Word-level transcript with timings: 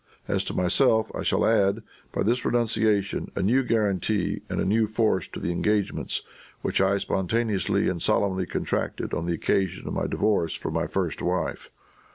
As 0.27 0.43
to 0.45 0.55
myself, 0.55 1.11
I 1.13 1.21
shall 1.21 1.45
add, 1.45 1.83
by 2.11 2.23
this 2.23 2.43
renunciation, 2.43 3.29
a 3.35 3.43
new 3.43 3.61
guarantee 3.61 4.41
and 4.49 4.59
a 4.59 4.65
new 4.65 4.87
force 4.87 5.27
to 5.27 5.39
the 5.39 5.51
engagements 5.51 6.23
which 6.63 6.81
I 6.81 6.97
spontaneously 6.97 7.87
and 7.87 8.01
solemnly 8.01 8.47
contracted 8.47 9.13
on 9.13 9.27
the 9.27 9.35
occasion 9.35 9.87
of 9.87 9.93
my 9.93 10.07
divorce 10.07 10.55
from 10.55 10.73
my 10.73 10.87
first 10.87 11.21
wife. 11.21 11.69